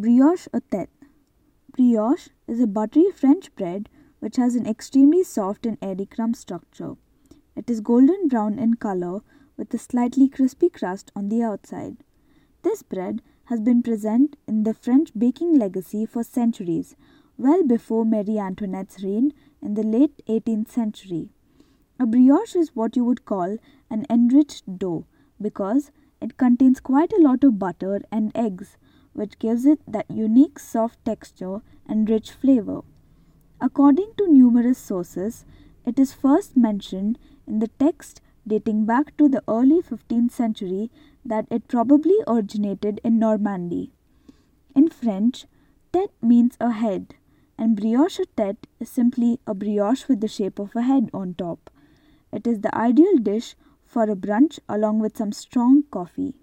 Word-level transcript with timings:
Brioche 0.00 0.48
à 0.54 0.62
tête. 0.62 0.88
Brioche 1.72 2.30
is 2.48 2.58
a 2.58 2.66
buttery 2.66 3.10
French 3.14 3.54
bread 3.54 3.90
which 4.20 4.36
has 4.36 4.54
an 4.54 4.66
extremely 4.66 5.22
soft 5.22 5.66
and 5.66 5.76
airy 5.82 6.06
crumb 6.06 6.32
structure. 6.32 6.96
It 7.54 7.68
is 7.68 7.82
golden 7.82 8.26
brown 8.26 8.58
in 8.58 8.74
color 8.76 9.20
with 9.58 9.74
a 9.74 9.78
slightly 9.78 10.26
crispy 10.26 10.70
crust 10.70 11.12
on 11.14 11.28
the 11.28 11.42
outside. 11.42 11.98
This 12.62 12.82
bread 12.82 13.20
has 13.50 13.60
been 13.60 13.82
present 13.82 14.36
in 14.48 14.62
the 14.62 14.72
French 14.72 15.10
baking 15.18 15.58
legacy 15.58 16.06
for 16.06 16.24
centuries, 16.24 16.96
well 17.36 17.62
before 17.62 18.06
Marie 18.06 18.38
Antoinette's 18.38 19.04
reign 19.04 19.34
in 19.60 19.74
the 19.74 19.82
late 19.82 20.22
18th 20.26 20.68
century. 20.68 21.28
A 21.98 22.06
brioche 22.06 22.56
is 22.56 22.74
what 22.74 22.96
you 22.96 23.04
would 23.04 23.26
call 23.26 23.58
an 23.90 24.06
enriched 24.08 24.78
dough 24.78 25.04
because 25.38 25.90
it 26.22 26.38
contains 26.38 26.80
quite 26.80 27.12
a 27.12 27.20
lot 27.20 27.44
of 27.44 27.58
butter 27.58 28.00
and 28.10 28.32
eggs, 28.34 28.78
which 29.12 29.38
gives 29.38 29.64
it 29.66 29.80
that 29.86 30.10
unique 30.10 30.58
soft 30.58 31.04
texture 31.04 31.60
and 31.86 32.08
rich 32.08 32.30
flavor. 32.30 32.82
According 33.60 34.12
to 34.16 34.32
numerous 34.32 34.78
sources, 34.78 35.44
it 35.84 35.98
is 35.98 36.14
first 36.14 36.56
mentioned 36.56 37.18
in 37.46 37.58
the 37.58 37.68
text 37.78 38.20
dating 38.46 38.86
back 38.86 39.16
to 39.18 39.28
the 39.28 39.42
early 39.48 39.82
15th 39.82 40.30
century 40.30 40.90
that 41.24 41.46
it 41.50 41.68
probably 41.68 42.16
originated 42.26 43.00
in 43.04 43.18
Normandy. 43.18 43.92
In 44.74 44.88
French, 44.88 45.46
tête 45.92 46.12
means 46.22 46.56
a 46.60 46.70
head, 46.70 47.14
and 47.58 47.76
brioche 47.76 48.20
tête 48.36 48.64
is 48.78 48.88
simply 48.88 49.38
a 49.46 49.54
brioche 49.54 50.08
with 50.08 50.20
the 50.20 50.28
shape 50.28 50.58
of 50.58 50.74
a 50.74 50.82
head 50.82 51.10
on 51.12 51.34
top. 51.34 51.70
It 52.32 52.46
is 52.46 52.60
the 52.60 52.74
ideal 52.74 53.18
dish 53.18 53.56
for 53.84 54.04
a 54.04 54.16
brunch 54.16 54.58
along 54.68 55.00
with 55.00 55.16
some 55.16 55.32
strong 55.32 55.82
coffee. 55.90 56.34